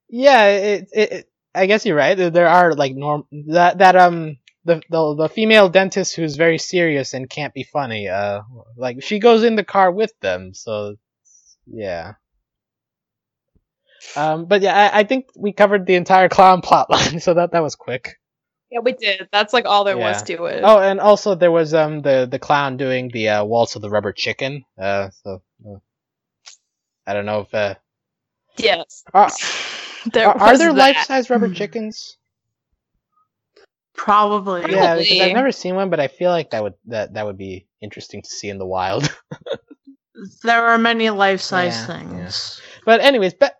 [0.08, 2.16] Yeah, it, it, it I guess you're right.
[2.16, 6.58] There- There are like norm that that um the, the the female dentist who's very
[6.58, 8.08] serious and can't be funny.
[8.08, 8.42] Uh,
[8.76, 10.96] like she goes in the car with them, so
[11.66, 12.14] yeah.
[14.16, 17.62] Um, but yeah, I, I think we covered the entire clown plotline, so that that
[17.62, 18.16] was quick.
[18.70, 19.28] Yeah, we did.
[19.30, 20.62] That's like all there was to it.
[20.64, 23.90] Oh, and also there was um the the clown doing the uh, waltz of the
[23.90, 24.64] rubber chicken.
[24.78, 25.78] Uh, so uh,
[27.06, 27.74] I don't know if uh,
[28.56, 29.04] yes.
[29.14, 29.30] are,
[30.12, 31.54] There are, are there life size rubber Hmm.
[31.54, 32.16] chickens?
[33.94, 34.70] Probably.
[34.70, 37.38] Yeah, because I've never seen one, but I feel like that would that that would
[37.38, 39.08] be interesting to see in the wild.
[40.42, 42.60] There are many life size Yeah, things.
[42.86, 43.54] but anyways, but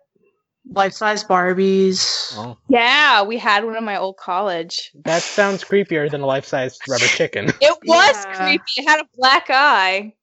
[0.71, 2.33] Life size Barbies.
[2.37, 4.91] oh, Yeah, we had one in my old college.
[5.05, 7.49] that sounds creepier than a life size rubber chicken.
[7.61, 8.35] It was Yeah.
[8.45, 8.63] creepy.
[8.77, 10.13] It had a black eye.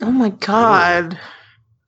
[0.00, 1.18] Oh my god.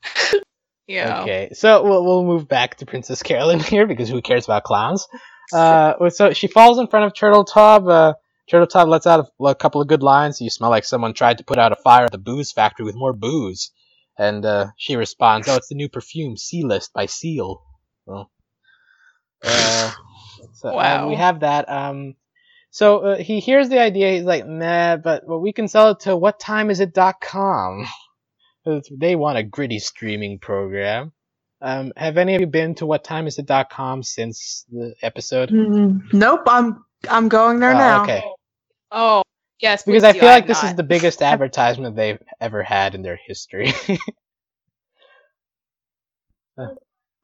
[0.86, 1.22] Yeah.
[1.22, 5.06] Okay, so we'll we'll move back to Princess Carolyn here because who cares about clowns?
[5.50, 7.90] Uh, so she falls in front of Turteltaub.
[7.90, 8.12] Uh,
[8.52, 10.42] Turteltaub lets out a, a couple of good lines.
[10.42, 12.96] You smell like someone tried to put out a fire at the booze factory with
[12.96, 13.70] more booze.
[14.18, 17.62] And uh, she responds, "Oh, it's the new perfume, Sea List by Seal."
[18.06, 18.30] Well,
[19.44, 19.90] uh,
[20.54, 21.08] so, uh, Wow.
[21.08, 21.68] we have that.
[21.68, 22.14] Um,
[22.70, 24.12] so uh, he hears the idea.
[24.12, 27.86] He's like, "Nah, but, but we can sell it to whattimeisit.com."
[28.64, 31.12] 'Cause They want a gritty streaming program.
[31.60, 35.50] Um, have any of you been to what time is whattimeisit.com since the episode?
[35.50, 38.02] Mm, nope, I'm I'm going there Oh, now.
[38.02, 38.24] okay.
[38.90, 39.22] Oh,
[39.60, 39.82] yes.
[39.84, 40.20] Because I do.
[40.20, 43.72] feel like I'm this is the biggest advertisement they've ever had in their history.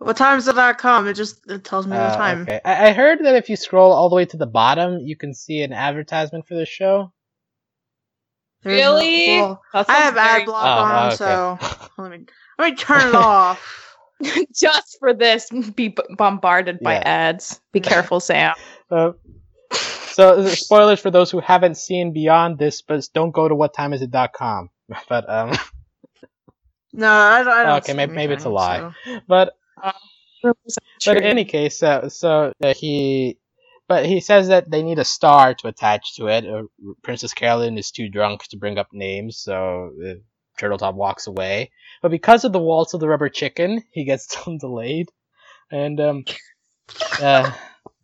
[0.00, 1.06] What time is it com?
[1.08, 2.42] It just it tells me the Uh, time.
[2.42, 2.60] okay.
[2.64, 5.34] I-, I heard that if you scroll all the way to the bottom, you can
[5.34, 7.12] see an advertisement for the show.
[8.62, 9.38] There's Really?
[9.40, 11.16] well, I have very- ad block Oh, on, okay.
[11.16, 11.58] so
[12.02, 12.26] let me
[12.58, 13.96] let me turn it off.
[14.54, 17.02] just for this, be b- bombarded by Yeah.
[17.04, 17.60] ads.
[17.72, 18.54] Be careful, Sam.
[18.90, 19.12] Uh,
[19.72, 24.68] so uh, spoilers for those who haven't seen beyond this, but don't go to whattimeisit.com.
[25.08, 25.52] But um,
[26.92, 27.52] No, I don't.
[27.52, 28.92] I don't Okay, see maybe- maybe it's a lie.
[29.04, 29.54] so- but
[31.04, 33.38] But in any case, uh, so uh, he,
[33.88, 36.46] but he says that they need a star to attach to it.
[36.46, 36.62] Uh,
[37.02, 40.14] Princess Carolyn is too drunk to bring up names, so uh,
[40.58, 41.70] Turteltaub walks away.
[42.02, 45.08] But because of the waltz of the rubber chicken, he gets some delayed,
[45.70, 46.24] and um,
[47.20, 47.52] uh,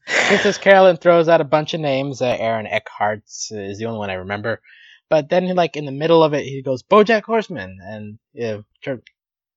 [0.06, 2.22] Princess Carolyn throws out a bunch of names.
[2.22, 4.60] Uh, Aaron Eckhart is the only one I remember.
[5.08, 9.02] But then, like in the middle of it, he goes BoJack Horseman, and uh, Tur-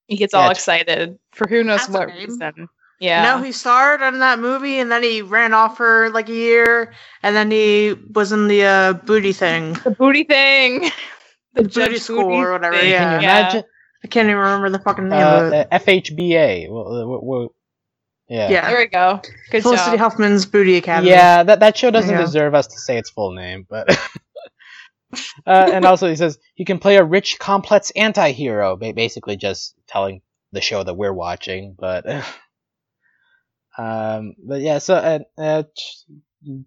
[0.10, 2.68] he gets Yeah, all excited for who knows That's what reason.
[3.00, 3.24] Yeah.
[3.24, 6.92] No, he starred in that movie, and then he ran off for like a year,
[7.24, 10.90] and then he was in the uh, booty thing, the booty thing.
[11.54, 12.76] the, Judge booty school or whatever.
[12.78, 12.90] thing.
[12.90, 13.40] Yeah, can you Yeah.
[13.40, 13.64] imagine?
[14.04, 15.68] I can't even remember the fucking Uh, name of it.
[15.72, 16.70] uh, FHBA.
[16.70, 17.54] Well, uh, well, well,
[18.28, 18.50] yeah.
[18.50, 19.22] yeah, There we go.
[19.52, 20.00] Good Felicity job.
[20.00, 21.10] Huffman's Booty Academy.
[21.12, 22.22] Yeah, that that show doesn't Yeah.
[22.22, 23.88] deserve us to say its full name, but.
[25.46, 30.22] uh, and also, he says he can play a rich, complex anti-hero, basically just telling
[30.52, 31.76] the show that we're watching.
[31.78, 32.06] But,
[33.78, 35.64] um, but yeah, so uh, uh,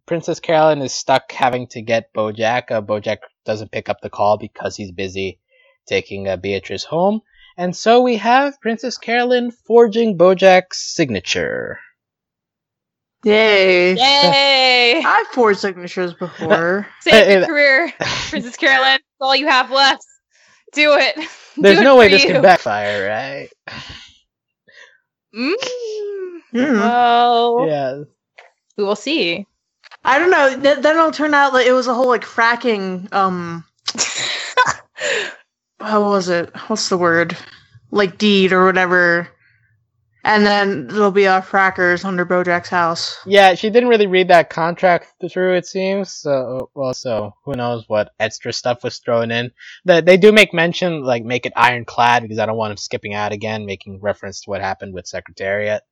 [0.06, 2.70] Princess Carolyn is stuck having to get BoJack.
[2.70, 5.40] Uh, BoJack doesn't pick up the call because he's busy
[5.86, 7.22] taking uh, Beatrice home,
[7.56, 11.78] and so we have Princess Carolyn forging BoJack's signature.
[13.24, 13.94] Yay!
[13.94, 15.02] Yay!
[15.04, 16.86] I've forged signatures before.
[17.00, 17.92] Save Hey, your hey, career,
[18.30, 18.92] Princess Carolyn.
[19.00, 20.04] That's all you have left.
[20.72, 21.16] Do it.
[21.56, 22.32] There's Do it no way this you.
[22.32, 23.48] can backfire, right?
[25.34, 25.54] Mm.
[26.52, 26.80] Hmm.
[26.80, 28.02] Well, Yeah.
[28.76, 29.46] we will see.
[30.04, 30.50] I don't know.
[30.60, 33.12] Th- then it'll turn out like it was a whole like fracking.
[33.12, 33.64] Um,
[35.80, 36.50] how was it?
[36.68, 37.36] What's the word?
[37.90, 39.28] Like deed or whatever.
[40.24, 43.18] And then there'll be uh, frackers under Bojack's house.
[43.26, 46.12] Yeah, she didn't really read that contract through, it seems.
[46.12, 49.50] So, well, so who knows what extra stuff was thrown in.
[49.84, 53.14] The, they do make mention, like, make it ironclad because I don't want him skipping
[53.14, 55.82] out again, making reference to what happened with Secretariat.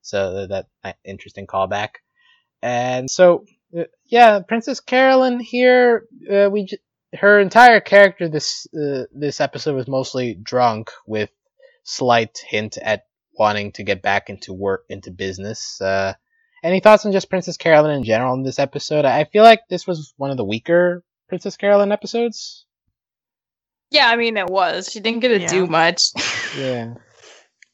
[0.00, 1.96] So that, that interesting callback.
[2.62, 3.44] And so,
[3.76, 6.78] uh, yeah, Princess Carolyn here, uh, we j-
[7.14, 11.30] her entire character this uh, this episode was mostly drunk with
[11.84, 13.02] slight hint at
[13.38, 15.80] wanting to get back into work into business.
[15.80, 16.14] Uh,
[16.64, 19.04] any thoughts on just Princess Carolyn in general in this episode?
[19.04, 22.66] I feel like this was one of the weaker Princess Carolyn episodes.
[23.90, 24.88] Yeah, I mean it was.
[24.90, 25.48] She didn't get to Yeah.
[25.48, 26.02] do much.
[26.56, 26.94] Yeah.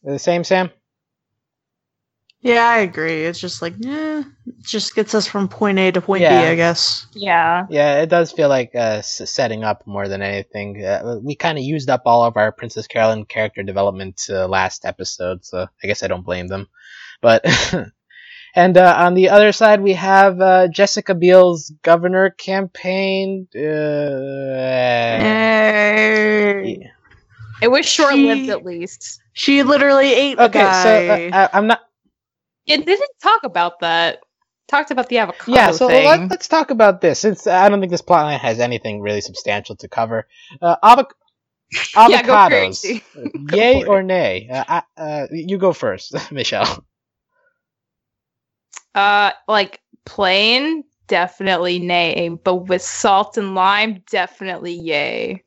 [0.02, 0.70] The same, Sam.
[2.40, 3.24] Yeah, I agree.
[3.24, 6.40] It's just like, eh, it just gets us from point A to point Yeah.
[6.42, 7.06] B, I guess.
[7.12, 7.66] yeah.
[7.68, 10.84] Yeah, it does feel like uh, setting up more than anything.
[10.84, 14.84] Uh, we kind of used up all of our Princess Carolyn character development uh, last
[14.84, 16.68] episode, so I guess I don't blame them.
[17.20, 17.44] But
[18.54, 23.48] and uh, on the other side, we have uh, Jessica Biel's governor campaign.
[23.52, 26.90] Uh, Hey.
[27.60, 29.20] It was short lived at least.
[29.32, 30.82] She literally ate a okay, guy.
[30.84, 31.80] so uh, I, I'm not.
[32.68, 34.20] Yeah, they didn't talk about that.
[34.68, 36.04] Talked about the avocado yeah, so thing.
[36.04, 37.20] let, us talk about this.
[37.20, 40.28] Since I don't think this plotline has anything really substantial to cover.
[40.60, 41.14] Uh, avoc-
[41.96, 43.02] avocados, crazy.
[43.56, 44.46] yay or nay?
[44.50, 46.84] Uh, uh, you go first, Michelle.
[48.94, 52.28] Uh, like plain, definitely nay.
[52.28, 55.44] But with salt and lime, definitely yay.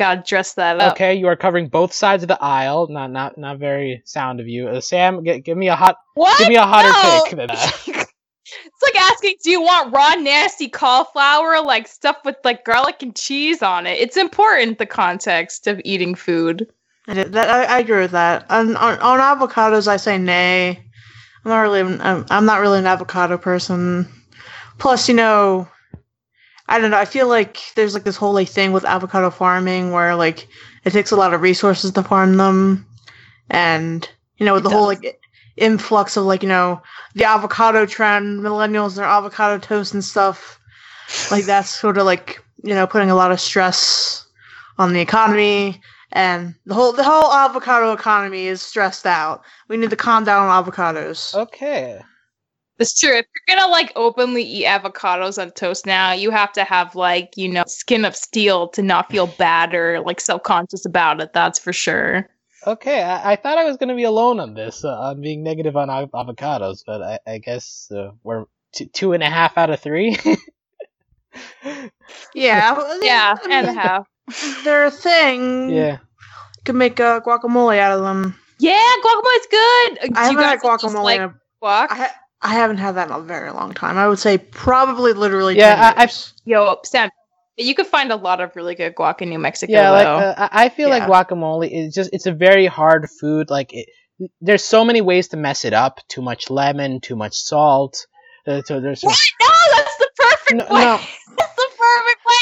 [0.00, 0.92] Gotta dress that up.
[0.92, 2.88] Okay, you are covering both sides of the aisle.
[2.88, 4.66] Not not not very sound of you.
[4.66, 6.38] Uh, Sam, g- give me a hot, What?
[6.38, 7.22] give me a hotter No!
[7.26, 7.82] take than that.
[7.86, 13.14] it's like asking, do you want raw, nasty cauliflower, like stuff with like garlic and
[13.14, 13.98] cheese on it?
[13.98, 16.66] It's important the context of eating food.
[17.06, 18.50] I, that, I, I agree with that.
[18.50, 20.82] On, on, on avocados, I say nay.
[21.44, 21.80] I'm not really.
[21.80, 24.08] I'm, I'm not really an avocado person.
[24.78, 25.68] Plus, you know,
[26.70, 26.98] I don't know.
[26.98, 30.46] I feel like there's like this whole like thing with avocado farming where like
[30.84, 32.86] it takes a lot of resources to farm them,
[33.50, 35.20] and you know, with It the whole like
[35.56, 36.80] influx of like you know
[37.14, 40.60] the avocado trend, millennials their avocado toast and stuff.
[41.32, 44.24] Like that's sort of like you know putting a lot of stress
[44.78, 45.80] on the economy
[46.12, 49.42] and the whole the whole avocado economy is stressed out.
[49.66, 51.34] We need to calm down on avocados.
[51.34, 52.00] okay.
[52.80, 53.10] It's true.
[53.18, 57.36] If you're gonna like openly eat avocados on toast now, you have to have like,
[57.36, 61.32] you know, skin of steel to not feel bad or like self conscious about it.
[61.34, 62.28] That's for sure.
[62.66, 65.42] Okay, I, I thought I was going to be alone on this, uh, on being
[65.42, 69.56] negative on av- avocados, but I, I guess uh, we're t- two and a half
[69.56, 70.16] out of three.
[72.34, 74.06] Yeah, well, Yeah, I and a half.
[74.64, 75.70] they're a thing.
[75.70, 75.92] yeah.
[75.92, 78.34] you can make uh, guacamole out of them.
[78.58, 79.98] Yeah, guacamole's good.
[80.02, 81.02] Do I haven't had guys just, guacamole.
[81.04, 81.28] like in a,
[81.62, 81.86] guac?
[81.90, 83.98] I, ha- I haven't had that in a very long time.
[83.98, 85.56] I would say probably literally.
[85.56, 86.34] Yeah, 10 I- I- years.
[86.44, 87.10] Yo, Sam,
[87.56, 89.72] you could find a lot of really good guac in New Mexico.
[89.72, 93.50] Yeah, like uh, I I feel like guacamole is just it's a very hard food.
[93.50, 93.88] Like it,
[94.40, 96.00] there's so many ways to mess it up.
[96.08, 98.06] Too much lemon, too much salt.
[98.46, 99.18] Uh, so there's what?
[99.40, 100.84] No, that's the perfect no, way.
[100.84, 100.96] no,
[101.36, 102.36] That's the perfect way.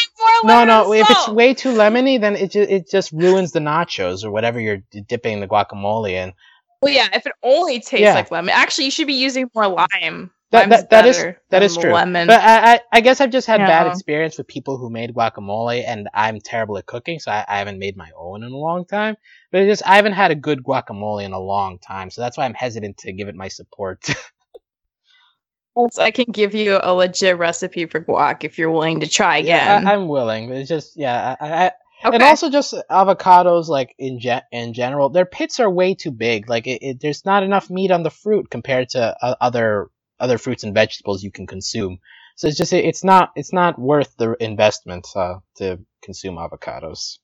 [0.45, 0.93] More no, no.
[0.93, 4.31] and If it's way too lemony, then it just it just ruins the nachos or
[4.31, 6.33] whatever you're d- dipping the guacamole in.
[6.81, 8.15] Well, yeah, if it only tastes Yeah.
[8.15, 8.51] like lemon.
[8.55, 10.31] Actually, you should be using more lime.
[10.51, 11.17] That that, that is
[11.51, 11.93] that true.
[11.93, 12.27] Lemon.
[12.27, 13.93] But I, I I guess I've just had bad Yeah.
[13.93, 17.79] experience with people who made guacamole, and I'm terrible at cooking, so I, I haven't
[17.79, 19.17] made my own in a long time.
[19.53, 22.47] But just I haven't had a good guacamole in a long time, so that's why
[22.47, 24.09] I'm hesitant to give it my support.
[25.99, 29.77] I can give you a legit recipe for guac if you're willing to try yeah,
[29.77, 29.87] again.
[29.87, 30.51] I, I'm willing.
[30.51, 31.73] It's just yeah, I, I,
[32.05, 32.15] okay.
[32.15, 36.49] and also just avocados like in ge- in general, their pits are way too big.
[36.49, 39.89] Like it, it, there's not enough meat on the fruit compared to uh, other
[40.21, 41.99] other fruits and vegetables you can consume.
[42.37, 47.19] So it's just it, it's not it's not worth the investment uh, to consume avocados.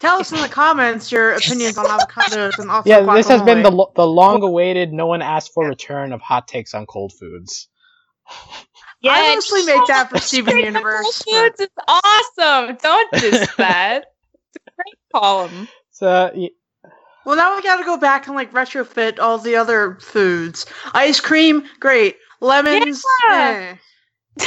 [0.00, 3.62] Tell us in the comments your opinions on avocados and also Yeah, this has been
[3.62, 7.68] the the long awaited, no one asked for return of hot takes on cold foods.
[9.00, 12.76] yeah, I it's mostly make that for much Steven great Universe, Whole Foods is awesome.
[12.82, 14.04] Don't diss that.
[14.54, 15.68] It's a great column.
[15.90, 16.50] So y-
[17.24, 20.66] Well, now we gotta go back and like retrofit all the other foods.
[20.94, 22.16] Ice cream, great.
[22.40, 23.74] Lemons, Yeah.
[24.40, 24.44] eh.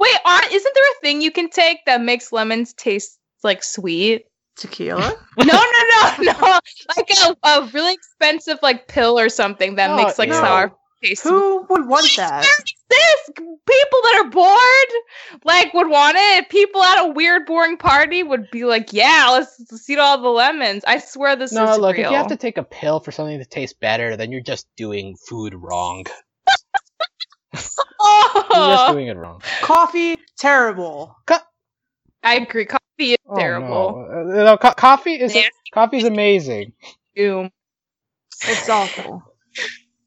[0.00, 4.26] Wait, aren't, isn't there a thing you can take that makes lemons taste like sweet?
[4.56, 5.14] Tequila.
[5.38, 6.58] No, no, no, no.
[6.96, 10.34] Like a, a really expensive like pill or something that Oh, makes like ew.
[10.34, 10.78] sour taste.
[11.24, 12.46] Who would want that?
[12.88, 18.22] this people that are bored like would want it people at a weird boring party
[18.22, 21.78] would be like yeah let's, let's eat all the lemons i swear this no, is
[21.78, 24.30] look, real if you have to take a pill for something to taste better, then
[24.30, 26.04] you're just doing food wrong.
[28.00, 29.40] oh, You're just doing it wrong.
[29.62, 31.16] Coffee, terrible.
[32.22, 34.40] i agree coffee is Oh, terrible no.
[34.40, 35.50] Uh, no, co- coffee is Nasty.
[35.72, 36.72] coffee's amazing.
[37.14, 37.48] Ew.
[38.48, 39.22] It's awful.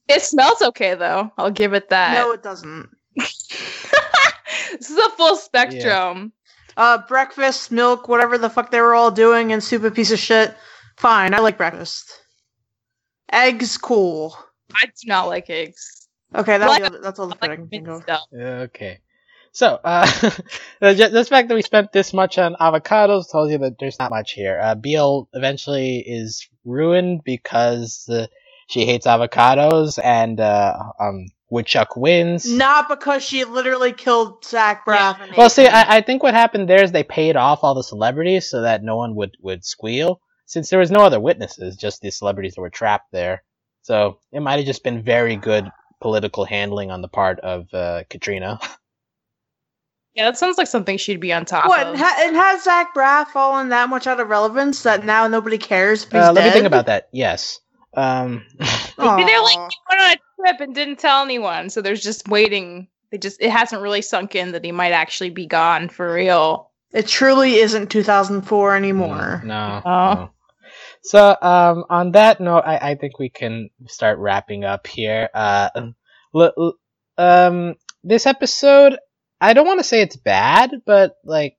[0.08, 2.90] It smells okay though i'll give it that No, it doesn't.
[3.16, 6.32] this is a full spectrum
[6.78, 10.20] Uh, breakfast, milk, whatever the fuck they were all doing, and soup a piece of
[10.20, 10.54] shit.
[10.98, 12.04] Fine, I like breakfast.
[13.32, 14.38] Eggs, cool.
[14.76, 17.56] i do not like eggs Okay, that's, Like- the that's all the I food I
[17.56, 18.04] can think mint of.
[18.04, 19.00] stuff Okay.
[19.54, 20.06] So, uh,
[20.82, 24.34] the fact that we spent this much on avocados tells you that there's not much
[24.34, 24.60] here.
[24.62, 28.28] Uh, Biel eventually is ruined because uh,
[28.68, 32.52] she hates avocados, and uh, um, Woodchuck wins.
[32.52, 35.22] Not because she literally killed Zach Braff.
[35.22, 37.84] and Well, see, I, I think what happened there is they paid off all the
[37.84, 42.02] celebrities so that no one would, would squeal, since there was no other witnesses, just
[42.02, 43.44] the celebrities that were trapped there.
[43.84, 45.70] So it might have just been very good
[46.02, 48.60] political handling on the part of uh, Katrina.
[50.16, 51.82] yeah that sounds like something she'd be on top What?
[51.82, 55.28] of And, ha- and has Zach Braff fallen that much out of relevance that now
[55.28, 56.04] nobody cares?
[56.04, 57.10] If he's Uh, let me think about that.
[57.12, 57.60] Yes.
[57.96, 59.70] Um, Maybe they're like Aw.
[59.90, 62.88] went on a trip and didn't tell anyone, so there's just waiting.
[63.12, 66.72] They just it hasn't really sunk in that he might actually be gone for real.
[66.92, 69.42] It truly isn't 2004 anymore.
[69.46, 69.82] No.
[69.86, 70.14] Oh.
[70.14, 70.30] no.
[71.04, 75.30] So, um, on that note, I, I think we can start wrapping up here.
[75.34, 75.70] Uh,
[76.34, 76.74] l- l-
[77.18, 78.98] um, this episode,
[79.40, 81.58] I don't want to say it's bad, but like,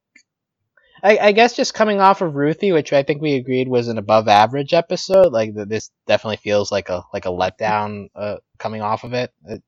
[1.02, 3.98] I, I guess just coming off of Ruthie, which I think we agreed was an
[3.98, 9.04] above average episode, like this definitely feels like a like a letdown uh, coming off
[9.04, 9.32] of it.
[9.46, 9.62] It-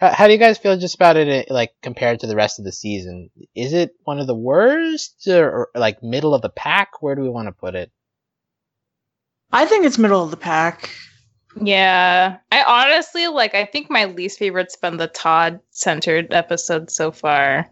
[0.00, 2.58] How, how do you guys feel just about it, uh, like compared to the rest
[2.58, 3.30] of the season?
[3.54, 7.02] Is it one of the worst, or, or like middle of the pack?
[7.02, 7.90] Where do we want to put it?
[9.52, 10.90] I think it's middle of the pack.
[11.60, 13.54] Yeah, I honestly like.
[13.54, 17.68] I think my least favorite's been the Todd centered episode so far.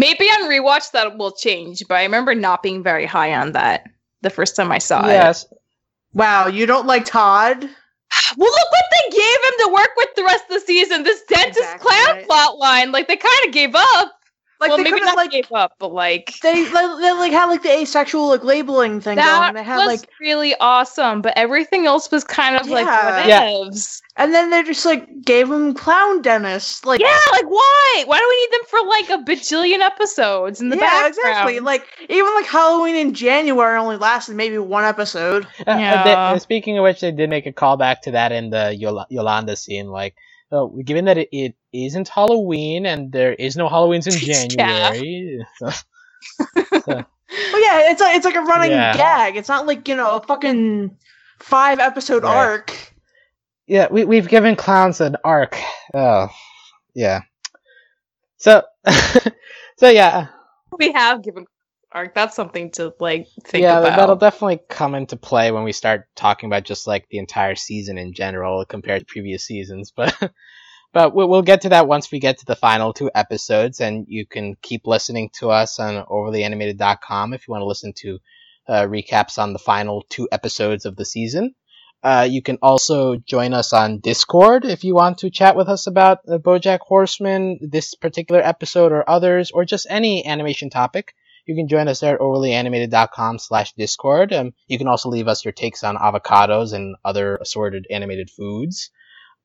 [0.00, 3.84] Maybe on rewatch that will change, but I remember not being very high on that
[4.22, 5.12] the first time I saw it.
[5.12, 5.44] yes,
[6.14, 7.62] Wow, you don't like Todd?
[8.36, 11.02] Well, look what they gave him to work with the rest of the season.
[11.02, 12.26] This dentist Exactly clown right.
[12.26, 14.12] plot line, like they kind of gave up.
[14.60, 17.46] Like well, they maybe couldn't like gave up, but like they, they they like had
[17.46, 19.54] like the asexual like labeling thing that going.
[19.54, 23.10] They had was like really awesome, but everything else was kind of like Yeah.
[23.20, 23.62] what Yeah.
[24.16, 26.84] and then they just like gave him clown dentist.
[26.84, 28.04] Like Yeah, like why?
[28.06, 31.14] Why do we need them for like a bajillion episodes in the yeah, background?
[31.16, 31.60] exactly.
[31.60, 35.46] Like even like Halloween in January only lasted maybe one episode.
[35.66, 36.30] Uh, uh, they- Yeah.
[36.32, 39.56] uh, speaking of which, they did make a callback to that in the Yola- Yolanda
[39.56, 39.88] scene.
[39.88, 40.16] Like,
[40.52, 44.46] uh, given that it, it isn't Halloween and there is no Halloweens in Yeah.
[44.48, 45.70] January, so-
[46.84, 47.04] so-
[47.52, 48.96] But yeah, it's like it's like a running Yeah.
[48.96, 49.36] gag.
[49.36, 50.96] It's not like you know a fucking
[51.38, 52.36] five episode Right.
[52.36, 52.74] arc.
[53.66, 55.56] yeah, we we've given clowns an arc.
[55.94, 56.28] Oh,
[56.94, 57.20] yeah.
[58.38, 58.64] So,
[59.78, 60.28] so yeah,
[60.78, 61.46] we have given
[61.92, 62.14] arc.
[62.14, 63.96] That's something to like think yeah, about.
[63.96, 67.96] that'll definitely come into play when we start talking about just like the entire season
[67.98, 69.92] in general compared to previous seasons.
[69.94, 70.14] But
[70.92, 74.26] but we'll, get to that once we get to the final two episodes, and you
[74.26, 78.18] can keep listening to us on overlyanimated.com if you want to listen to
[78.68, 81.54] uh, recaps on the final two episodes of the season.
[82.02, 85.86] Uh, you can also join us on Discord if you want to chat with us
[85.86, 91.14] about BoJack Horseman, this particular episode or others, or just any animation topic.
[91.46, 94.32] You can join us there at overlyanimated.com slash discord.
[94.32, 98.90] Um, you can also leave us your takes on avocados and other assorted animated foods.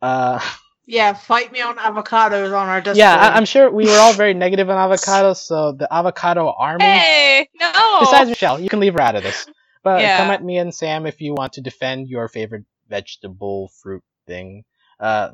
[0.01, 0.39] Uh,
[0.87, 2.97] Yeah, fight me on avocados on our Discord.
[2.97, 6.83] yeah, I- I'm sure we were all very negative on avocados, so the avocado army.
[6.85, 7.97] Hey, no.
[8.01, 9.47] Besides Michelle, you can leave her out of this.
[9.83, 10.17] But Yeah.
[10.17, 14.63] come at me and Sam if you want to defend your favorite vegetable fruit thing.
[14.99, 15.29] Uh,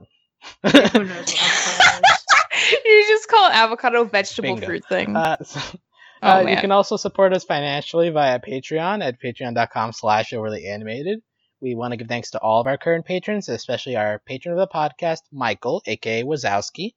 [0.63, 0.69] Who
[1.03, 1.33] knows
[2.85, 4.65] you just call it avocado vegetable Bingo.
[4.65, 5.15] fruit thing.
[5.15, 5.59] uh, so-
[6.23, 11.19] oh Uh, you can also support us financially via Patreon at patreon.com slash overly animated.
[11.61, 14.59] We want to give thanks to all of our current patrons, especially our patron of
[14.59, 16.95] the podcast, Michael, aka Wazowski.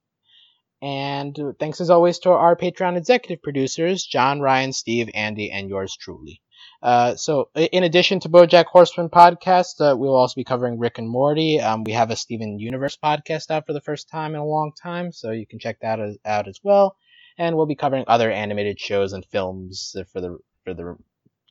[0.82, 5.96] And thanks as always to our Patreon executive producers, John, Ryan, Steve, Andy, and yours
[5.96, 6.40] truly.
[6.82, 10.98] Uh, so, in addition to BoJack Horseman podcast, uh, we will also be covering Rick
[10.98, 11.60] and Morty.
[11.60, 14.72] Um, we have a Steven Universe podcast out for the first time in a long
[14.72, 16.96] time, so you can check that as, out as well
[17.38, 20.96] and we'll be covering other animated shows and films for the for the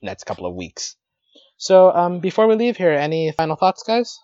[0.01, 0.95] next couple of weeks.
[1.57, 4.19] So, um, before we leave here, any final thoughts, guys?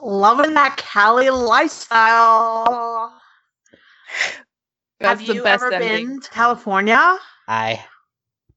[0.00, 3.12] Loving that Cali lifestyle.
[5.00, 6.06] That's Have the you best ever ending.
[6.08, 7.16] been to California?
[7.48, 7.84] I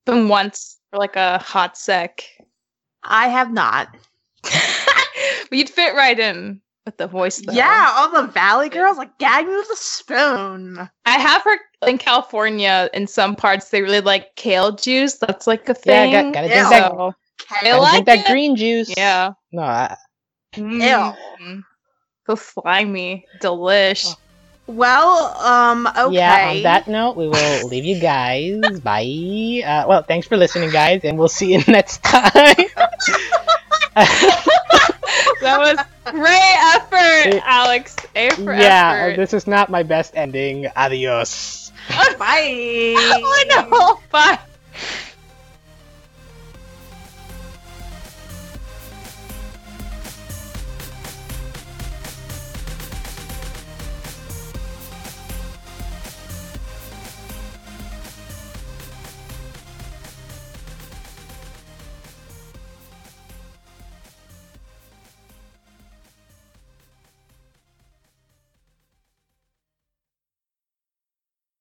[0.05, 2.23] Been once for like a hot sec.
[3.03, 3.95] I have not.
[5.51, 7.53] You'd fit right in with the voice though.
[7.53, 10.89] Yeah, all the Valley Girls like gag me with a spoon.
[11.09, 15.15] I have heard in California in some parts they really like kale juice.
[15.15, 16.11] That's like a yeah, thing.
[16.11, 16.53] got, gotta Ew.
[16.53, 17.13] that, So,
[17.51, 18.93] I gotta like drink that green juice.
[18.95, 19.33] yeah.
[19.51, 19.95] No, I,
[20.55, 21.63] Mm.
[22.25, 23.25] So slimy.
[23.41, 24.15] Delish.
[24.67, 26.13] Well, um, okay.
[26.15, 26.49] yeah.
[26.49, 28.79] On that note, we will leave you guys.
[28.83, 29.63] Bye.
[29.65, 32.55] Uh, well, thanks for listening, guys, and we'll see you next time.
[35.41, 35.77] That was
[36.11, 37.95] great effort, It- Alex.
[38.15, 39.17] A for yeah, effort.
[39.17, 40.67] this is not my best ending.
[40.75, 41.71] Adios.
[41.89, 42.93] Bye.
[42.97, 43.99] oh no.
[44.11, 44.39] Bye.